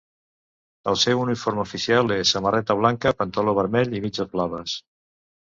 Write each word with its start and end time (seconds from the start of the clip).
El 0.91 0.95
seu 1.01 1.21
uniforme 1.23 1.61
oficial 1.65 2.15
és 2.17 2.33
samarreta 2.37 2.77
blanca, 2.81 3.15
pantaló 3.23 3.55
vermell 3.63 3.97
i 3.99 4.03
mitges 4.07 4.33
blaves. 4.37 4.79